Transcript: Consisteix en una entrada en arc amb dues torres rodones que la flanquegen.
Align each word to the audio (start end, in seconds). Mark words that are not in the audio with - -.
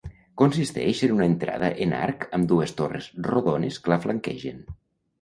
Consisteix 0.41 1.01
en 1.07 1.13
una 1.17 1.27
entrada 1.33 1.69
en 1.87 1.95
arc 1.99 2.27
amb 2.39 2.51
dues 2.55 2.75
torres 2.83 3.13
rodones 3.31 3.81
que 3.85 3.97
la 3.97 4.03
flanquegen. 4.09 4.69